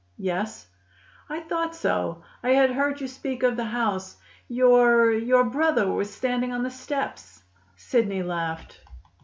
"Yes." 0.17 0.67
"I 1.29 1.41
thought 1.41 1.75
so; 1.75 2.23
I 2.41 2.53
had 2.53 2.71
heard 2.71 2.99
you 2.99 3.07
speak 3.07 3.43
of 3.43 3.55
the 3.55 3.65
house. 3.65 4.17
Your 4.47 5.13
your 5.13 5.43
brother 5.43 5.91
was 5.91 6.11
standing 6.11 6.51
on 6.51 6.63
the 6.63 6.71
steps." 6.71 7.43
Sidney 7.75 8.23
laughed. 8.23 8.79